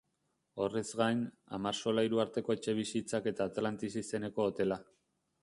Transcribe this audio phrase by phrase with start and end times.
[0.63, 1.19] Horrez gain,
[1.57, 4.81] hamar solairu arteko etxebizitzak eta Atlantis izeneko hotela.